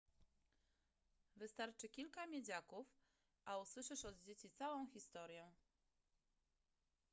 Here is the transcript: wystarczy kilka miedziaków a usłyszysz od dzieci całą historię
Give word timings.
wystarczy 1.35 1.89
kilka 1.89 2.27
miedziaków 2.27 2.95
a 3.45 3.57
usłyszysz 3.57 4.05
od 4.05 4.19
dzieci 4.21 4.49
całą 4.49 4.87
historię 4.87 5.51